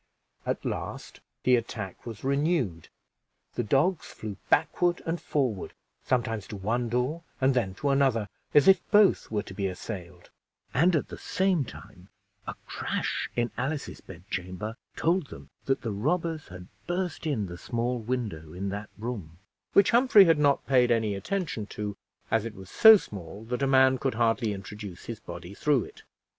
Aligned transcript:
At 0.47 0.65
last 0.65 1.19
the 1.43 1.55
attack 1.55 2.07
was 2.07 2.23
renewed; 2.23 2.89
the 3.53 3.61
dogs 3.61 4.07
flew 4.07 4.37
backward 4.49 4.99
and 5.05 5.21
forward, 5.21 5.73
sometimes 6.03 6.47
to 6.47 6.55
one 6.55 6.89
door 6.89 7.21
and 7.39 7.53
then 7.53 7.75
to 7.75 7.89
another, 7.89 8.27
as 8.51 8.67
if 8.67 8.81
both 8.89 9.29
were 9.29 9.43
to 9.43 9.53
be 9.53 9.67
assailed; 9.67 10.31
and 10.73 10.95
at 10.95 11.09
the 11.09 11.19
same 11.19 11.65
time 11.65 12.09
a 12.47 12.55
crash 12.65 13.29
in 13.35 13.51
Alice's 13.59 14.01
bedchamber 14.01 14.75
told 14.95 15.27
them 15.27 15.51
that 15.65 15.83
the 15.83 15.91
robbers 15.91 16.47
had 16.47 16.67
burst 16.87 17.27
in 17.27 17.45
the 17.45 17.59
small 17.59 17.99
window 17.99 18.53
in 18.53 18.69
that 18.69 18.89
room, 18.97 19.37
which 19.73 19.91
Humphrey 19.91 20.25
had 20.25 20.39
not 20.39 20.65
paid 20.65 20.89
any 20.89 21.13
attention 21.13 21.67
to, 21.67 21.95
as 22.31 22.43
it 22.43 22.55
was 22.55 22.71
so 22.71 22.97
small 22.97 23.43
that 23.45 23.61
a 23.61 23.67
man 23.67 23.99
could 23.99 24.15
hardly 24.15 24.51
introduce 24.51 25.05
his 25.05 25.19
body 25.19 25.53
through 25.53 25.83
it. 25.83 26.01